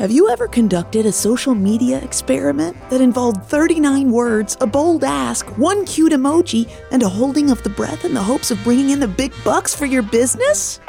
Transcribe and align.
Have 0.00 0.10
you 0.10 0.30
ever 0.30 0.48
conducted 0.48 1.04
a 1.04 1.12
social 1.12 1.54
media 1.54 2.00
experiment 2.00 2.74
that 2.88 3.02
involved 3.02 3.44
39 3.44 4.10
words, 4.10 4.56
a 4.62 4.66
bold 4.66 5.04
ask, 5.04 5.44
one 5.58 5.84
cute 5.84 6.14
emoji, 6.14 6.70
and 6.90 7.02
a 7.02 7.08
holding 7.10 7.50
of 7.50 7.62
the 7.64 7.68
breath 7.68 8.06
in 8.06 8.14
the 8.14 8.22
hopes 8.22 8.50
of 8.50 8.64
bringing 8.64 8.88
in 8.88 9.00
the 9.00 9.06
big 9.06 9.30
bucks 9.44 9.74
for 9.74 9.84
your 9.84 10.00
business? 10.00 10.80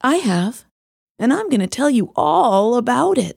I 0.00 0.14
have, 0.14 0.64
and 1.18 1.32
I'm 1.32 1.48
going 1.48 1.58
to 1.58 1.66
tell 1.66 1.90
you 1.90 2.12
all 2.14 2.76
about 2.76 3.18
it. 3.18 3.36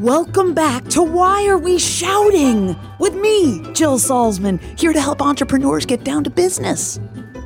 Welcome 0.00 0.54
back 0.54 0.88
to 0.88 1.04
Why 1.04 1.46
Are 1.46 1.58
We 1.58 1.78
Shouting? 1.78 2.74
With 2.98 3.14
me, 3.14 3.62
Jill 3.74 4.00
Salzman, 4.00 4.60
here 4.76 4.92
to 4.92 5.00
help 5.00 5.22
entrepreneurs 5.22 5.86
get 5.86 6.02
down 6.02 6.24
to 6.24 6.30
business. 6.30 6.98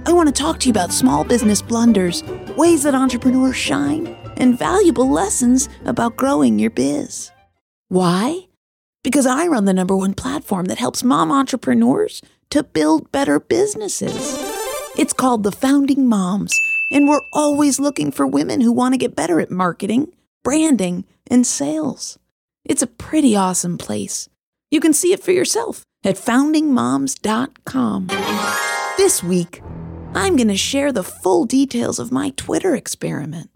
I 0.05 0.13
want 0.13 0.35
to 0.35 0.43
talk 0.43 0.59
to 0.61 0.67
you 0.67 0.73
about 0.73 0.93
small 0.93 1.23
business 1.25 1.63
blunders, 1.63 2.23
ways 2.57 2.83
that 2.83 2.95
entrepreneurs 2.95 3.57
shine, 3.57 4.07
and 4.37 4.59
valuable 4.59 5.11
lessons 5.11 5.69
about 5.85 6.17
growing 6.17 6.59
your 6.59 6.71
biz. 6.71 7.31
Why? 7.89 8.49
Because 9.03 9.27
I 9.27 9.47
run 9.47 9.65
the 9.65 9.73
number 9.73 9.97
one 9.97 10.15
platform 10.15 10.67
that 10.67 10.79
helps 10.79 11.05
mom 11.05 11.31
entrepreneurs 11.33 12.23
to 12.51 12.63
build 12.63 13.11
better 13.13 13.41
businesses. 13.41 14.37
It's 14.97 15.13
called 15.13 15.43
The 15.43 15.53
Founding 15.53 16.07
Moms, 16.07 16.53
and 16.91 17.09
we're 17.09 17.21
always 17.33 17.81
looking 17.81 18.13
for 18.13 18.27
women 18.27 18.61
who 18.61 18.73
want 18.73 18.93
to 18.93 18.99
get 18.99 19.17
better 19.17 19.41
at 19.41 19.51
marketing, 19.51 20.13
branding, 20.43 21.05
and 21.27 21.47
sales. 21.47 22.19
It's 22.65 22.83
a 22.83 22.87
pretty 22.87 23.35
awesome 23.35 23.79
place. 23.79 24.29
You 24.71 24.81
can 24.81 24.93
see 24.93 25.13
it 25.13 25.23
for 25.23 25.33
yourself 25.33 25.83
at 26.05 26.17
foundingmoms.com. 26.17 28.09
This 28.97 29.23
week, 29.23 29.63
I'm 30.15 30.37
going 30.37 30.49
to 30.49 30.57
share 30.59 30.93
the 30.93 31.03
full 31.03 31.47
details 31.47 31.99
of 31.99 32.13
my 32.13 32.35
Twitter 32.37 32.75
experiment. 32.75 33.49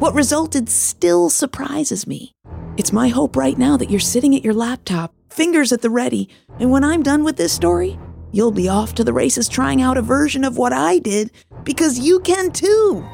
What 0.00 0.14
resulted 0.14 0.68
still 0.68 1.30
surprises 1.30 2.08
me. 2.08 2.32
It's 2.76 2.92
my 2.92 3.06
hope 3.06 3.36
right 3.36 3.56
now 3.56 3.76
that 3.76 3.88
you're 3.88 4.00
sitting 4.00 4.34
at 4.34 4.42
your 4.42 4.52
laptop, 4.52 5.14
fingers 5.30 5.70
at 5.72 5.80
the 5.80 5.90
ready, 5.90 6.28
and 6.58 6.72
when 6.72 6.82
I'm 6.82 7.04
done 7.04 7.22
with 7.22 7.36
this 7.36 7.52
story, 7.52 8.00
you'll 8.32 8.50
be 8.50 8.68
off 8.68 8.96
to 8.96 9.04
the 9.04 9.12
races 9.12 9.48
trying 9.48 9.80
out 9.80 9.96
a 9.96 10.02
version 10.02 10.42
of 10.42 10.58
what 10.58 10.72
I 10.72 10.98
did 10.98 11.30
because 11.62 12.00
you 12.00 12.18
can 12.18 12.50
too. 12.50 13.06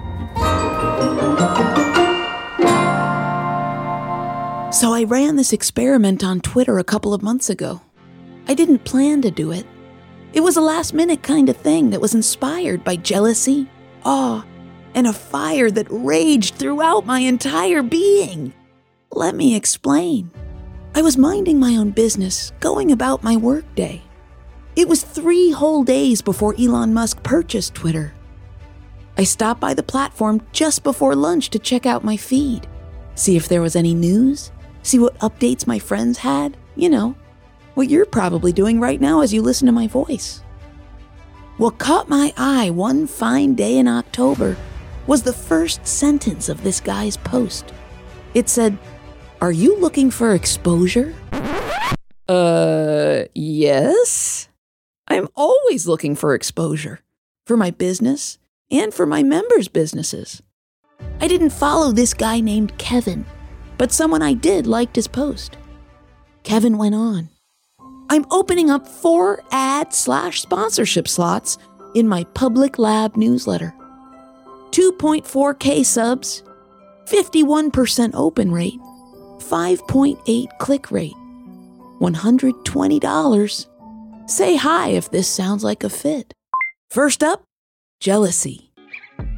So 4.73 4.95
I 4.95 5.05
ran 5.07 5.37
this 5.37 5.53
experiment 5.53 6.25
on 6.25 6.41
Twitter 6.41 6.79
a 6.79 6.85
couple 6.85 7.13
of 7.13 7.23
months 7.23 7.51
ago. 7.51 7.83
I 8.47 8.55
didn't 8.55 8.85
plan 8.85 9.21
to 9.23 9.31
do 9.31 9.53
it. 9.53 9.67
It 10.33 10.41
was 10.41 10.57
a 10.57 10.61
last 10.61 10.93
minute 10.93 11.23
kind 11.23 11.49
of 11.49 11.57
thing 11.57 11.91
that 11.91 12.01
was 12.01 12.15
inspired 12.15 12.85
by 12.85 12.97
jealousy, 12.97 13.69
awe, 14.05 14.45
and 14.95 15.07
a 15.07 15.13
fire 15.13 15.71
that 15.71 15.87
raged 15.91 16.57
throughout 16.57 17.07
my 17.07 17.21
entire 17.21 17.83
being. 17.83 18.53
Let 19.11 19.35
me 19.35 19.57
explain. 19.57 20.31
I 20.95 21.03
was 21.03 21.17
minding 21.17 21.59
my 21.59 21.77
own 21.77 21.91
business, 21.91 22.53
going 22.61 22.93
about 22.93 23.23
my 23.23 23.37
workday. 23.37 24.03
It 24.77 24.89
was 24.89 25.03
three 25.03 25.51
whole 25.51 25.83
days 25.83 26.23
before 26.23 26.55
Elon 26.59 26.93
Musk 26.93 27.23
purchased 27.23 27.75
Twitter. 27.75 28.13
I 29.17 29.25
stopped 29.25 29.61
by 29.61 29.75
the 29.75 29.83
platform 29.83 30.43
just 30.53 30.85
before 30.85 31.17
lunch 31.17 31.51
to 31.51 31.59
check 31.59 31.87
out 31.87 32.05
my 32.05 32.17
feed, 32.17 32.69
see 33.15 33.37
if 33.37 33.49
there 33.49 33.63
was 33.63 33.77
any 33.77 33.95
news, 33.95 34.53
see 34.83 34.99
what 34.99 35.19
updates 35.19 35.67
my 35.67 35.79
friends 35.79 36.19
had, 36.19 36.57
you 36.77 36.89
know, 36.89 37.17
what 37.79 37.89
you're 37.89 38.05
probably 38.05 38.53
doing 38.53 38.81
right 38.81 39.01
now 39.01 39.21
as 39.21 39.33
you 39.33 39.41
listen 39.41 39.67
to 39.67 39.73
my 39.73 39.87
voice. 39.87 40.43
What 41.59 41.79
caught 41.79 42.09
my 42.09 42.35
eye 42.37 42.71
one 42.71 43.07
fine 43.07 43.55
day 43.55 43.79
in 43.79 43.87
October 43.87 44.57
was 45.07 45.23
the 45.23 45.33
first 45.33 45.87
sentence 45.87 46.49
of 46.49 46.65
this 46.65 46.81
guy's 46.81 47.17
post. 47.17 47.73
It 48.35 48.49
said, 48.49 48.77
Are 49.41 49.53
you 49.53 49.79
looking 49.79 50.11
for 50.11 50.35
exposure? 50.35 51.15
Uh, 52.29 53.27
yes. 53.33 54.49
I'm 55.07 55.29
always 55.37 55.87
looking 55.87 56.17
for 56.17 56.35
exposure 56.35 57.01
for 57.47 57.57
my 57.57 57.71
business 57.71 58.39
and 58.73 58.93
for 58.93 59.07
my 59.07 59.23
members' 59.23 59.69
businesses. 59.69 60.43
I 61.21 61.29
didn't 61.29 61.51
follow 61.51 61.93
this 61.93 62.13
guy 62.13 62.41
named 62.41 62.77
Kevin, 62.77 63.25
but 63.79 63.93
someone 63.93 64.21
I 64.21 64.33
did 64.33 64.67
liked 64.67 64.97
his 64.97 65.07
post. 65.07 65.57
Kevin 66.43 66.77
went 66.77 66.97
on. 66.97 67.29
I'm 68.11 68.25
opening 68.31 68.71
up 68.71 68.87
four 68.87 69.43
ad 69.51 69.93
slash 69.93 70.41
sponsorship 70.41 71.07
slots 71.07 71.59
in 71.95 72.09
my 72.09 72.25
public 72.35 72.79
lab 72.79 73.17
newsletter. 73.17 73.75
2.4K 74.71 75.85
subs, 75.85 76.43
51% 77.07 78.11
open 78.15 78.51
rate, 78.51 78.81
5.8 79.39 80.59
click 80.59 80.91
rate, 80.91 81.15
$120. 82.01 83.67
Say 84.31 84.57
hi 84.57 84.89
if 84.89 85.11
this 85.11 85.29
sounds 85.29 85.65
like 85.65 85.85
a 85.85 85.91
fit. 85.91 86.33
First 86.91 87.23
up, 87.23 87.45
jealousy. 88.01 88.73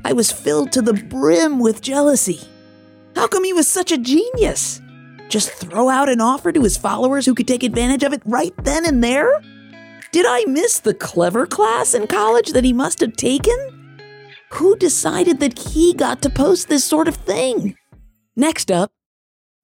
I 0.04 0.12
was 0.12 0.30
filled 0.32 0.72
to 0.72 0.82
the 0.82 0.94
brim 0.94 1.58
with 1.58 1.80
jealousy. 1.80 2.40
How 3.16 3.26
come 3.26 3.44
he 3.44 3.52
was 3.52 3.66
such 3.66 3.90
a 3.92 3.98
genius? 3.98 4.80
Just 5.30 5.52
throw 5.52 5.88
out 5.88 6.08
an 6.08 6.20
offer 6.20 6.50
to 6.50 6.62
his 6.62 6.76
followers 6.76 7.24
who 7.24 7.34
could 7.34 7.46
take 7.46 7.62
advantage 7.62 8.02
of 8.02 8.12
it 8.12 8.20
right 8.26 8.52
then 8.64 8.84
and 8.84 9.02
there? 9.02 9.40
Did 10.10 10.26
I 10.28 10.44
miss 10.46 10.80
the 10.80 10.92
clever 10.92 11.46
class 11.46 11.94
in 11.94 12.08
college 12.08 12.50
that 12.50 12.64
he 12.64 12.72
must 12.72 12.98
have 12.98 13.14
taken? 13.14 14.00
Who 14.54 14.76
decided 14.76 15.38
that 15.38 15.56
he 15.56 15.94
got 15.94 16.20
to 16.22 16.30
post 16.30 16.68
this 16.68 16.84
sort 16.84 17.06
of 17.06 17.14
thing? 17.14 17.76
Next 18.34 18.72
up, 18.72 18.90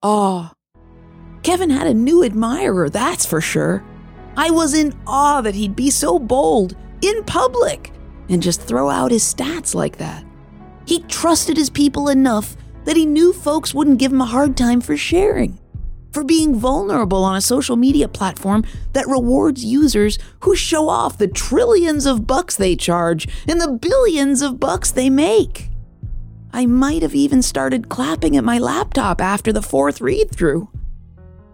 awe. 0.02 0.52
Kevin 1.42 1.70
had 1.70 1.88
a 1.88 1.94
new 1.94 2.22
admirer, 2.22 2.88
that's 2.88 3.26
for 3.26 3.40
sure. 3.40 3.84
I 4.36 4.50
was 4.50 4.72
in 4.72 4.94
awe 5.04 5.40
that 5.40 5.56
he'd 5.56 5.74
be 5.74 5.90
so 5.90 6.20
bold 6.20 6.76
in 7.02 7.24
public 7.24 7.92
and 8.28 8.40
just 8.40 8.60
throw 8.60 8.88
out 8.88 9.10
his 9.10 9.24
stats 9.24 9.74
like 9.74 9.98
that. 9.98 10.24
He 10.86 11.00
trusted 11.02 11.56
his 11.56 11.70
people 11.70 12.08
enough 12.08 12.56
that 12.86 12.96
he 12.96 13.04
knew 13.04 13.32
folks 13.32 13.74
wouldn't 13.74 13.98
give 13.98 14.12
him 14.12 14.20
a 14.20 14.26
hard 14.26 14.56
time 14.56 14.80
for 14.80 14.96
sharing, 14.96 15.58
for 16.12 16.24
being 16.24 16.54
vulnerable 16.54 17.24
on 17.24 17.36
a 17.36 17.40
social 17.40 17.76
media 17.76 18.08
platform 18.08 18.64
that 18.92 19.08
rewards 19.08 19.64
users 19.64 20.18
who 20.40 20.56
show 20.56 20.88
off 20.88 21.18
the 21.18 21.28
trillions 21.28 22.06
of 22.06 22.26
bucks 22.26 22.56
they 22.56 22.74
charge 22.76 23.28
and 23.46 23.60
the 23.60 23.72
billions 23.72 24.40
of 24.40 24.60
bucks 24.60 24.90
they 24.92 25.10
make. 25.10 25.68
I 26.52 26.64
might 26.64 27.02
have 27.02 27.14
even 27.14 27.42
started 27.42 27.88
clapping 27.88 28.36
at 28.36 28.44
my 28.44 28.58
laptop 28.58 29.20
after 29.20 29.52
the 29.52 29.60
fourth 29.60 30.00
read 30.00 30.30
through. 30.30 30.70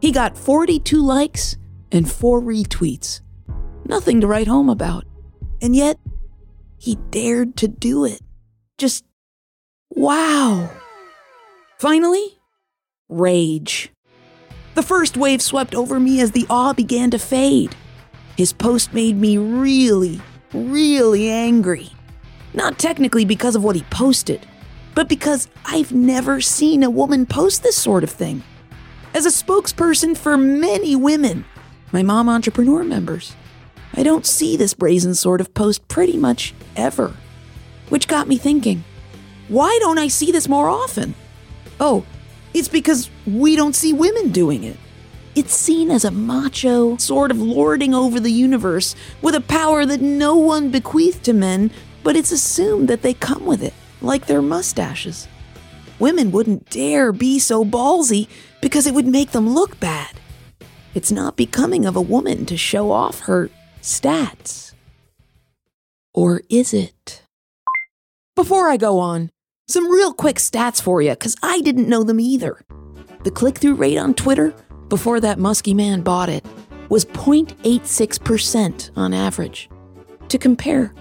He 0.00 0.12
got 0.12 0.36
42 0.36 1.02
likes 1.02 1.56
and 1.90 2.10
four 2.10 2.40
retweets. 2.40 3.20
Nothing 3.86 4.20
to 4.20 4.26
write 4.26 4.48
home 4.48 4.68
about. 4.68 5.04
And 5.62 5.74
yet, 5.74 5.98
he 6.76 6.96
dared 7.10 7.56
to 7.56 7.68
do 7.68 8.04
it. 8.04 8.20
Just 8.76 9.04
wow. 9.90 10.70
Finally, 11.82 12.38
rage. 13.08 13.90
The 14.76 14.84
first 14.84 15.16
wave 15.16 15.42
swept 15.42 15.74
over 15.74 15.98
me 15.98 16.20
as 16.20 16.30
the 16.30 16.46
awe 16.48 16.72
began 16.72 17.10
to 17.10 17.18
fade. 17.18 17.74
His 18.36 18.52
post 18.52 18.94
made 18.94 19.16
me 19.16 19.36
really, 19.36 20.20
really 20.54 21.28
angry. 21.28 21.90
Not 22.54 22.78
technically 22.78 23.24
because 23.24 23.56
of 23.56 23.64
what 23.64 23.74
he 23.74 23.82
posted, 23.90 24.46
but 24.94 25.08
because 25.08 25.48
I've 25.64 25.90
never 25.90 26.40
seen 26.40 26.84
a 26.84 26.88
woman 26.88 27.26
post 27.26 27.64
this 27.64 27.78
sort 27.78 28.04
of 28.04 28.10
thing. 28.10 28.44
As 29.12 29.26
a 29.26 29.30
spokesperson 29.44 30.16
for 30.16 30.36
many 30.36 30.94
women, 30.94 31.44
my 31.90 32.04
mom 32.04 32.28
entrepreneur 32.28 32.84
members, 32.84 33.34
I 33.94 34.04
don't 34.04 34.24
see 34.24 34.56
this 34.56 34.72
brazen 34.72 35.16
sort 35.16 35.40
of 35.40 35.52
post 35.52 35.88
pretty 35.88 36.16
much 36.16 36.54
ever. 36.76 37.12
Which 37.88 38.06
got 38.06 38.28
me 38.28 38.38
thinking 38.38 38.84
why 39.48 39.76
don't 39.80 39.98
I 39.98 40.06
see 40.06 40.30
this 40.30 40.48
more 40.48 40.68
often? 40.68 41.16
Oh, 41.84 42.06
it's 42.54 42.68
because 42.68 43.10
we 43.26 43.56
don't 43.56 43.74
see 43.74 43.92
women 43.92 44.30
doing 44.30 44.62
it. 44.62 44.76
It's 45.34 45.52
seen 45.52 45.90
as 45.90 46.04
a 46.04 46.12
macho, 46.12 46.96
sort 46.98 47.32
of 47.32 47.42
lording 47.42 47.92
over 47.92 48.20
the 48.20 48.30
universe 48.30 48.94
with 49.20 49.34
a 49.34 49.40
power 49.40 49.84
that 49.84 50.00
no 50.00 50.36
one 50.36 50.70
bequeathed 50.70 51.24
to 51.24 51.32
men, 51.32 51.72
but 52.04 52.14
it's 52.14 52.30
assumed 52.30 52.86
that 52.86 53.02
they 53.02 53.14
come 53.14 53.46
with 53.46 53.64
it, 53.64 53.74
like 54.00 54.26
their 54.26 54.40
mustaches. 54.40 55.26
Women 55.98 56.30
wouldn't 56.30 56.70
dare 56.70 57.10
be 57.10 57.40
so 57.40 57.64
ballsy 57.64 58.28
because 58.60 58.86
it 58.86 58.94
would 58.94 59.08
make 59.08 59.32
them 59.32 59.52
look 59.52 59.80
bad. 59.80 60.20
It's 60.94 61.10
not 61.10 61.36
becoming 61.36 61.84
of 61.84 61.96
a 61.96 62.00
woman 62.00 62.46
to 62.46 62.56
show 62.56 62.92
off 62.92 63.22
her 63.22 63.50
stats. 63.80 64.72
Or 66.14 66.42
is 66.48 66.72
it? 66.72 67.24
Before 68.36 68.68
I 68.68 68.76
go 68.76 69.00
on, 69.00 69.30
some 69.72 69.90
real 69.90 70.12
quick 70.12 70.36
stats 70.36 70.82
for 70.82 71.00
you, 71.00 71.10
because 71.10 71.36
I 71.42 71.60
didn't 71.60 71.88
know 71.88 72.02
them 72.02 72.20
either. 72.20 72.62
The 73.24 73.30
click 73.30 73.58
through 73.58 73.74
rate 73.74 73.96
on 73.96 74.14
Twitter, 74.14 74.54
before 74.88 75.18
that 75.20 75.38
musky 75.38 75.72
man 75.72 76.02
bought 76.02 76.28
it, 76.28 76.44
was 76.88 77.06
0.86% 77.06 78.90
on 78.96 79.14
average. 79.14 79.70
To 80.28 80.38
compare, 80.38 80.92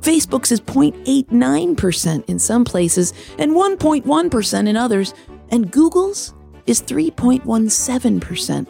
Facebook's 0.00 0.52
is 0.52 0.60
0.89% 0.60 2.28
in 2.28 2.38
some 2.38 2.64
places 2.64 3.12
and 3.38 3.52
1.1% 3.52 4.68
in 4.68 4.76
others, 4.76 5.12
and 5.50 5.70
Google's 5.70 6.32
is 6.66 6.80
3.17%. 6.82 8.66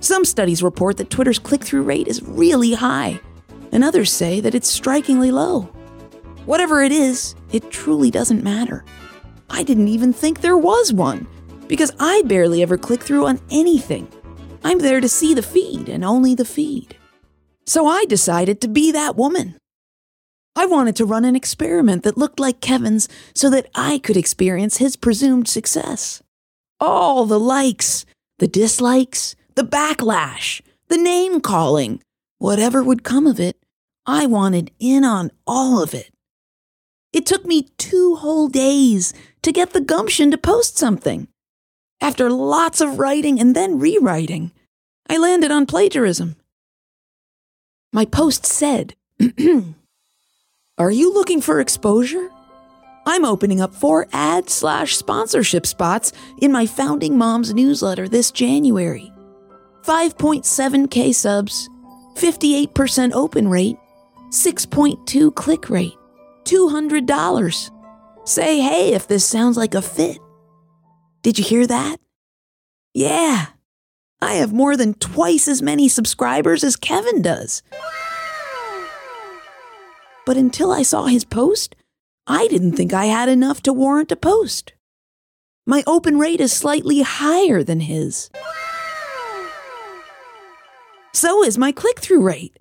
Some 0.00 0.24
studies 0.24 0.62
report 0.62 0.98
that 0.98 1.08
Twitter's 1.08 1.38
click 1.38 1.64
through 1.64 1.82
rate 1.82 2.08
is 2.08 2.22
really 2.22 2.74
high, 2.74 3.20
and 3.72 3.82
others 3.82 4.12
say 4.12 4.40
that 4.40 4.54
it's 4.54 4.68
strikingly 4.68 5.30
low. 5.30 5.70
Whatever 6.46 6.80
it 6.80 6.92
is, 6.92 7.34
it 7.52 7.70
truly 7.70 8.10
doesn't 8.10 8.44
matter. 8.44 8.84
I 9.50 9.64
didn't 9.64 9.88
even 9.88 10.12
think 10.12 10.40
there 10.40 10.56
was 10.56 10.92
one, 10.92 11.26
because 11.66 11.92
I 11.98 12.22
barely 12.22 12.62
ever 12.62 12.78
click 12.78 13.02
through 13.02 13.26
on 13.26 13.40
anything. 13.50 14.08
I'm 14.64 14.78
there 14.78 15.00
to 15.00 15.08
see 15.08 15.34
the 15.34 15.42
feed 15.42 15.88
and 15.88 16.04
only 16.04 16.34
the 16.34 16.44
feed. 16.44 16.96
So 17.66 17.86
I 17.86 18.04
decided 18.04 18.60
to 18.60 18.68
be 18.68 18.92
that 18.92 19.16
woman. 19.16 19.56
I 20.54 20.66
wanted 20.66 20.94
to 20.96 21.04
run 21.04 21.24
an 21.24 21.34
experiment 21.36 22.04
that 22.04 22.16
looked 22.16 22.38
like 22.38 22.60
Kevin's 22.60 23.08
so 23.34 23.50
that 23.50 23.68
I 23.74 23.98
could 23.98 24.16
experience 24.16 24.76
his 24.76 24.96
presumed 24.96 25.48
success. 25.48 26.22
All 26.78 27.26
the 27.26 27.40
likes, 27.40 28.06
the 28.38 28.46
dislikes, 28.46 29.34
the 29.56 29.64
backlash, 29.64 30.60
the 30.88 30.96
name 30.96 31.40
calling, 31.40 32.00
whatever 32.38 32.84
would 32.84 33.02
come 33.02 33.26
of 33.26 33.40
it, 33.40 33.56
I 34.06 34.26
wanted 34.26 34.70
in 34.78 35.04
on 35.04 35.32
all 35.44 35.82
of 35.82 35.92
it. 35.92 36.10
It 37.16 37.24
took 37.24 37.46
me 37.46 37.68
two 37.78 38.16
whole 38.16 38.46
days 38.46 39.14
to 39.40 39.50
get 39.50 39.72
the 39.72 39.80
gumption 39.80 40.30
to 40.32 40.36
post 40.36 40.76
something. 40.76 41.28
After 41.98 42.28
lots 42.28 42.82
of 42.82 42.98
writing 42.98 43.40
and 43.40 43.56
then 43.56 43.78
rewriting, 43.78 44.52
I 45.08 45.16
landed 45.16 45.50
on 45.50 45.64
plagiarism. 45.64 46.36
My 47.90 48.04
post 48.04 48.44
said, 48.44 48.96
Are 50.78 50.90
you 50.90 51.14
looking 51.14 51.40
for 51.40 51.58
exposure? 51.58 52.28
I'm 53.06 53.24
opening 53.24 53.62
up 53.62 53.74
four 53.74 54.08
ad 54.12 54.50
slash 54.50 54.94
sponsorship 54.94 55.64
spots 55.64 56.12
in 56.42 56.52
my 56.52 56.66
Founding 56.66 57.16
Moms 57.16 57.54
newsletter 57.54 58.08
this 58.08 58.30
January. 58.30 59.10
5.7k 59.84 61.14
subs, 61.14 61.70
58% 62.16 63.12
open 63.14 63.48
rate, 63.48 63.78
6.2 64.32 65.34
click 65.34 65.70
rate, 65.70 65.96
$200. 66.46 67.70
Say 68.24 68.60
hey 68.60 68.94
if 68.94 69.06
this 69.06 69.24
sounds 69.24 69.56
like 69.56 69.74
a 69.74 69.82
fit. 69.82 70.18
Did 71.22 71.38
you 71.38 71.44
hear 71.44 71.66
that? 71.66 71.98
Yeah, 72.94 73.46
I 74.22 74.34
have 74.34 74.52
more 74.52 74.76
than 74.76 74.94
twice 74.94 75.48
as 75.48 75.60
many 75.60 75.88
subscribers 75.88 76.64
as 76.64 76.76
Kevin 76.76 77.20
does. 77.20 77.62
But 80.24 80.36
until 80.36 80.72
I 80.72 80.82
saw 80.82 81.04
his 81.04 81.24
post, 81.24 81.76
I 82.26 82.48
didn't 82.48 82.72
think 82.72 82.92
I 82.92 83.04
had 83.04 83.28
enough 83.28 83.62
to 83.62 83.72
warrant 83.72 84.10
a 84.10 84.16
post. 84.16 84.72
My 85.66 85.84
open 85.86 86.18
rate 86.18 86.40
is 86.40 86.52
slightly 86.52 87.02
higher 87.02 87.62
than 87.62 87.80
his. 87.80 88.30
So 91.12 91.44
is 91.44 91.58
my 91.58 91.72
click 91.72 92.00
through 92.00 92.22
rate. 92.22 92.56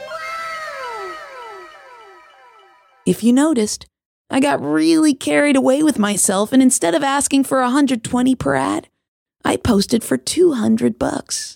If 3.05 3.23
you 3.23 3.31
noticed, 3.31 3.85
I 4.31 4.39
got 4.39 4.61
really 4.61 5.13
carried 5.13 5.55
away 5.55 5.83
with 5.83 5.99
myself 5.99 6.51
and 6.51 6.61
instead 6.61 6.95
of 6.95 7.03
asking 7.03 7.43
for 7.43 7.61
120 7.61 8.33
per 8.35 8.55
ad, 8.55 8.87
I 9.43 9.57
posted 9.57 10.03
for 10.03 10.17
200 10.17 10.97
bucks. 10.97 11.55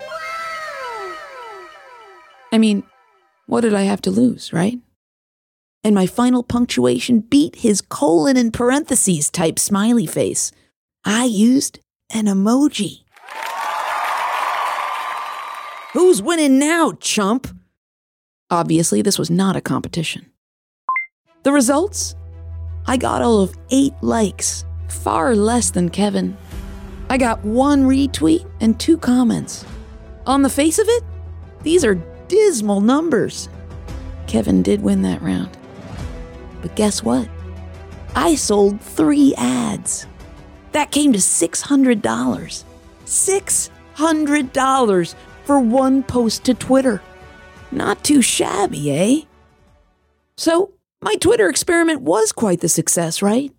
I 2.52 2.60
mean, 2.60 2.84
what 3.48 3.62
did 3.62 3.74
I 3.74 3.82
have 3.82 4.02
to 4.04 4.12
lose, 4.12 4.54
right? 4.54 4.78
And 5.84 5.96
my 5.96 6.06
final 6.06 6.44
punctuation 6.44 7.22
beat 7.22 7.56
his 7.58 7.82
colon 7.82 8.38
and 8.38 8.54
parentheses 8.54 9.32
type 9.32 9.58
smiley 9.58 10.06
face. 10.06 10.52
I 11.04 11.26
used 11.26 11.80
an 12.12 12.26
emoji. 12.26 13.06
Who's 15.94 16.22
winning 16.22 16.60
now, 16.60 16.92
chump? 17.00 17.48
Obviously, 18.52 19.02
this 19.02 19.18
was 19.18 19.32
not 19.32 19.56
a 19.56 19.62
competition. 19.62 20.29
The 21.44 21.52
results? 21.52 22.16
I 22.86 22.98
got 22.98 23.22
all 23.22 23.42
of 23.42 23.56
eight 23.70 23.94
likes, 24.02 24.66
far 24.88 25.36
less 25.36 25.70
than 25.72 25.90
Kevin. 25.90 26.38
I 27.10 27.18
got 27.18 27.44
one 27.46 27.86
retweet 27.86 28.50
and 28.60 28.78
two 28.80 28.98
comments. 28.98 29.66
On 30.26 30.42
the 30.42 30.50
face 30.50 30.80
of 30.80 30.88
it, 30.88 31.04
these 31.64 31.86
are 31.86 31.96
dismal 32.28 32.82
numbers. 32.82 33.48
Kevin 34.28 34.62
did 34.62 34.82
win 34.82 35.02
that 35.04 35.22
round. 35.22 35.58
But 36.62 36.76
guess 36.76 37.02
what? 37.04 37.30
I 38.16 38.36
sold 38.36 38.82
three 38.82 39.34
ads. 39.38 40.08
That 40.74 40.92
came 40.92 41.14
to 41.14 41.20
$600. 41.20 42.64
$600 43.06 45.16
for 45.46 45.60
one 45.60 46.04
post 46.04 46.44
to 46.46 46.54
Twitter. 46.54 47.02
Not 47.72 48.04
too 48.04 48.22
shabby, 48.22 48.92
eh? 48.92 49.22
So, 50.38 50.74
my 51.02 51.16
Twitter 51.16 51.48
experiment 51.50 52.02
was 52.02 52.32
quite 52.32 52.60
the 52.60 52.70
success, 52.70 53.22
right? 53.22 53.52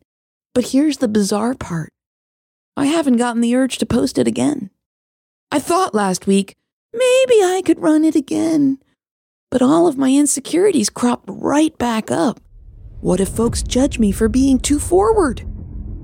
But 0.55 0.69
here's 0.69 0.99
the 0.99 1.09
bizarre 1.09 1.55
part 1.55 1.93
I 2.77 2.87
haven't 2.87 3.17
gotten 3.17 3.41
the 3.41 3.57
urge 3.57 3.79
to 3.79 3.87
post 3.87 4.19
it 4.19 4.27
again. 4.27 4.71
I 5.51 5.59
thought 5.59 5.95
last 5.95 6.27
week, 6.27 6.57
maybe 6.93 7.43
I 7.43 7.63
could 7.65 7.81
run 7.81 8.05
it 8.05 8.15
again. 8.15 8.79
But 9.51 9.63
all 9.63 9.87
of 9.87 9.99
my 9.99 10.11
insecurities 10.11 10.91
cropped 10.91 11.29
right 11.29 11.77
back 11.79 12.11
up. 12.11 12.41
What 13.01 13.21
if 13.21 13.29
folks 13.29 13.63
judge 13.63 13.99
me 13.99 14.13
for 14.13 14.29
being 14.29 14.59
too 14.59 14.79
forward? 14.79 15.41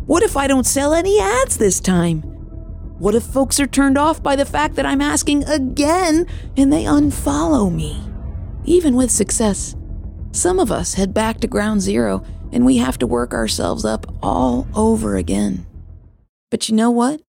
What 0.07 0.23
if 0.23 0.37
I 0.37 0.47
don't 0.47 0.67
sell 0.67 0.95
any 0.95 1.21
ads 1.21 1.59
this 1.59 1.81
time? 1.81 2.23
What 2.99 3.15
if 3.15 3.23
folks 3.23 3.61
are 3.61 3.67
turned 3.67 3.99
off 3.99 4.23
by 4.23 4.37
the 4.37 4.47
fact 4.47 4.75
that 4.77 4.87
I'm 4.87 5.03
asking 5.03 5.45
again 5.45 6.27
and 6.57 6.73
they 6.73 6.85
unfollow 6.85 7.73
me? 7.73 8.03
Even 8.65 8.97
with 8.97 9.11
success, 9.11 9.77
some 10.37 10.59
of 10.59 10.71
us 10.71 10.95
head 10.95 11.15
back 11.15 11.41
to 11.41 11.47
ground 11.47 11.81
zero 11.81 12.23
and 12.53 12.65
we 12.65 12.77
have 12.77 12.99
to 12.99 13.07
work 13.07 13.33
ourselves 13.33 13.85
up 13.85 14.07
all 14.23 14.67
over 14.75 15.17
again. 15.17 15.67
But 16.51 16.69
you 16.69 16.77
know 16.77 16.91
what? 16.91 17.21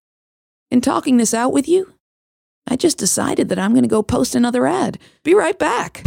In 0.70 0.82
talking 0.82 1.18
this 1.18 1.34
out 1.34 1.54
with 1.54 1.68
you, 1.68 1.94
I 2.68 2.76
just 2.76 2.98
decided 2.98 3.50
that 3.50 3.60
I'm 3.60 3.72
going 3.72 3.84
to 3.84 3.90
go 3.90 4.04
post 4.04 4.36
another 4.36 4.68
ad. 4.68 5.00
Be 5.24 5.34
right 5.34 5.58
back. 5.58 6.04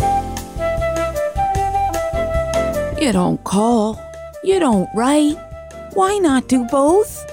You 3.00 3.12
don't 3.12 3.42
call, 3.44 4.00
you 4.44 4.60
don't 4.60 4.88
write. 4.94 5.38
Why 5.94 6.18
not 6.18 6.48
do 6.48 6.64
both? 6.66 7.26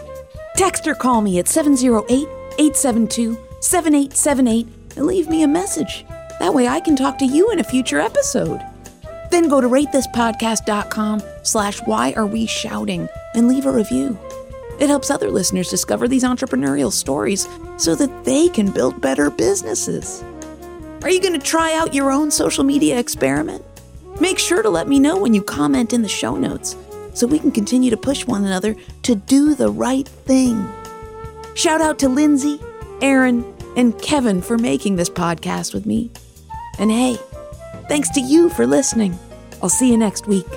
Text 0.56 0.88
or 0.88 0.96
call 0.96 1.22
me 1.22 1.40
at 1.40 1.48
708 1.48 2.10
872 2.58 3.38
7878 3.60 4.68
and 4.96 5.06
leave 5.06 5.28
me 5.28 5.44
a 5.44 5.48
message. 5.48 6.06
That 6.40 6.54
way 6.54 6.68
I 6.68 6.80
can 6.80 6.96
talk 6.96 7.18
to 7.20 7.26
you 7.26 7.52
in 7.52 7.60
a 7.60 7.64
future 7.64 8.00
episode. 8.00 8.62
Then 9.30 9.50
go 9.50 9.62
to 9.62 9.68
ratethispodcast.com 9.68 11.22
slash 11.44 11.80
why 11.82 12.14
are 12.14 12.26
we 12.26 12.46
shouting 12.46 13.08
and 13.34 13.48
leave 13.48 13.66
a 13.66 13.72
review. 13.72 14.18
It 14.80 14.90
helps 14.90 15.10
other 15.10 15.32
listeners 15.32 15.70
discover 15.70 16.08
these 16.08 16.24
entrepreneurial 16.24 16.92
stories 16.92 17.48
so 17.78 17.96
that 17.96 18.26
they 18.26 18.48
can 18.50 18.72
build 18.72 19.02
better 19.02 19.30
businesses. 19.30 20.24
Are 21.04 21.10
you 21.10 21.22
going 21.22 21.40
to 21.40 21.46
try 21.46 21.76
out 21.76 21.94
your 21.94 22.12
own 22.12 22.32
social 22.32 22.64
media 22.64 23.00
experiment? 23.00 23.64
Make 24.20 24.40
sure 24.40 24.62
to 24.62 24.70
let 24.70 24.88
me 24.88 25.00
know 25.00 25.18
when 25.18 25.34
you 25.34 25.42
comment 25.42 25.94
in 25.94 26.02
the 26.02 26.10
show 26.10 26.36
notes 26.36 26.76
so 27.14 27.26
we 27.26 27.40
can 27.40 27.52
continue 27.52 27.90
to 27.90 27.98
push 27.98 28.26
one 28.26 28.46
another 28.46 28.76
to 29.04 29.16
do 29.16 29.56
the 29.56 29.70
right 29.70 30.08
thing. 30.08 30.68
Shout 31.56 31.82
out 31.82 31.98
to 32.00 32.10
Lindsay, 32.10 32.60
Aaron, 33.02 33.44
and 33.76 34.00
Kevin 34.02 34.42
for 34.42 34.58
making 34.58 34.96
this 34.96 35.10
podcast 35.10 35.74
with 35.74 35.86
me. 35.86 36.12
And 36.80 36.92
hey, 36.92 37.18
thanks 37.88 38.10
to 38.12 38.22
you 38.22 38.50
for 38.50 38.66
listening. 38.66 39.18
I'll 39.62 39.70
see 39.70 39.90
you 39.90 39.98
next 39.98 40.28
week. 40.28 40.48